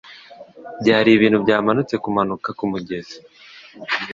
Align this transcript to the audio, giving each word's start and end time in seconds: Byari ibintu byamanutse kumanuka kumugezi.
Byari 0.81 1.09
ibintu 1.15 1.37
byamanutse 1.43 1.95
kumanuka 2.03 2.49
kumugezi. 2.57 3.17